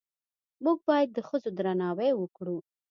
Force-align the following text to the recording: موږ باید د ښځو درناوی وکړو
موږ 0.63 0.77
باید 0.89 1.09
د 1.13 1.17
ښځو 1.27 1.49
درناوی 1.57 2.11
وکړو 2.15 2.57